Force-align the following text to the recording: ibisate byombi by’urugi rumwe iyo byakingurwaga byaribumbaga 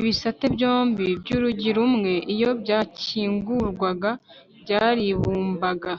ibisate 0.00 0.44
byombi 0.54 1.06
by’urugi 1.22 1.70
rumwe 1.76 2.12
iyo 2.34 2.50
byakingurwaga 2.60 4.10
byaribumbaga 4.60 5.92